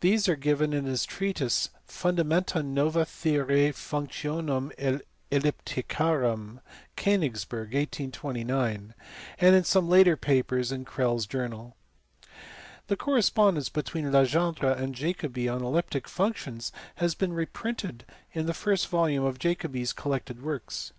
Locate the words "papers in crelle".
10.16-11.18